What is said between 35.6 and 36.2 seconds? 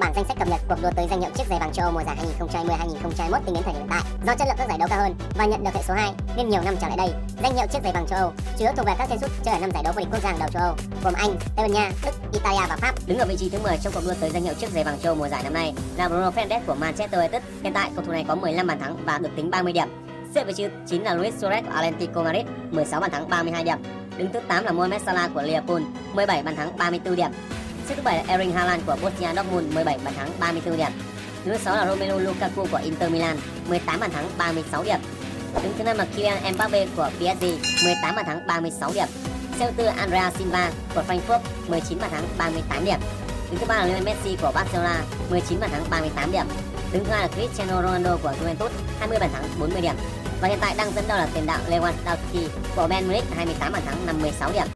Đứng thứ 5 là